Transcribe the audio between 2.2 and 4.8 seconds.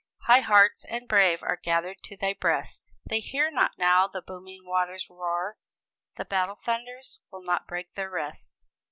breast! They hear not now the booming